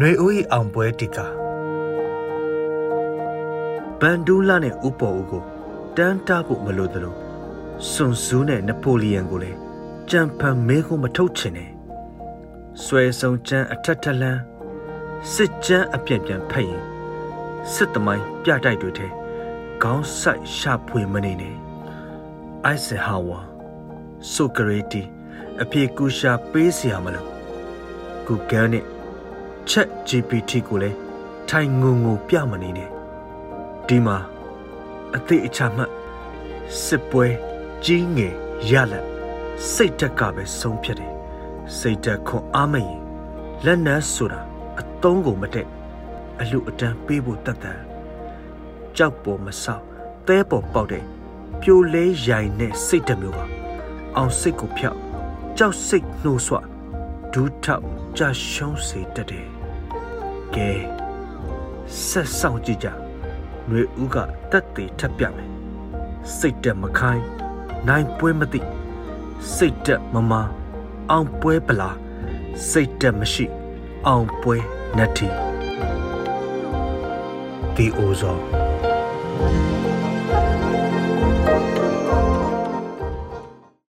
[0.00, 1.26] ຫນွေဦး၏အောင်ပွဲတီကာ
[4.00, 5.42] ဘန်ဒူးလာနဲ့ဥပေါ်ဦးကို
[5.96, 7.14] တန်းတားဖို့မလိုသလို
[7.90, 9.58] စွန်ဆူးနဲ့နပိုလီယံကိုလည်း
[10.10, 11.70] ကြံဖန်မဲခုမထုတ်ချင်နဲ့
[12.84, 14.40] ဆွဲဆောင်ချမ်းအထက်ထလန်း
[15.34, 16.84] စစ်ချမ်းအပြန့်ပြန့်ဖက်ရင်
[17.72, 19.08] စစ်သမိုင်းပြတိုက်တွေထဲ
[19.82, 21.56] ခေါင်းဆိုင်ရှာဖွေမနေနဲ့
[22.64, 23.40] အိုက်ဆဟာဝါ
[24.32, 25.02] ဆိုကရေတီ
[25.62, 27.26] အပြေကူရှာပေးစရာမလို
[28.26, 28.84] ဂူဂန်နဲ့
[29.70, 30.96] Chat GPT ကိုလည်း
[31.48, 32.90] ထိုင်ငုံငုံပြမနေနဲ့
[33.88, 34.16] ဒီမှာ
[35.16, 35.90] အသေးအချာမှတ်
[36.84, 37.26] စစ်ပွဲ
[37.84, 38.34] ကြီးငယ်
[38.70, 39.06] ရလက်
[39.72, 41.12] စိတ်တက်ကပဲဆုံးဖြတ်တယ်
[41.78, 43.00] စိတ်တက်ခွန်အားမရင်
[43.64, 44.40] လက်နက်ဆိုတာ
[44.80, 45.68] အသုံးကိုမတက်
[46.40, 47.80] အလူအတန်းပေးဖို့တတ်တယ်
[48.96, 49.84] ကြောက်ပေါ်မဆောက်
[50.26, 51.04] သဲပေါ်ပေါက်တဲ့
[51.60, 53.44] ပြိုလဲရိုင်နဲ့စိတ်တမျိုးပါ
[54.16, 54.98] အောင်စိတ်ကိုဖြောက်
[55.58, 56.56] ကြောက်စိတ်နှိုးဆွ
[57.32, 57.84] ဒူးထောက်
[58.16, 59.57] ကြရှုံးစေတတ်တယ်
[60.58, 60.70] ကဲ
[62.06, 64.16] ဆက်ဆောင်ကြည့်ကြຫນွေဦးက
[64.50, 65.48] တက်သေးထပ်ပြမယ်
[66.36, 67.24] စိတ်တက်မခိုင်း
[67.88, 68.60] နိုင်ပွဲမသိ
[69.54, 70.32] စိတ်တက်မမ
[71.10, 71.90] အောင်ပွဲပလာ
[72.70, 73.46] စိတ်တက်မရှိ
[74.06, 74.56] အောင်ပွဲ
[74.96, 75.28] နတ်တီ
[77.74, 78.57] ဒီအိုဇော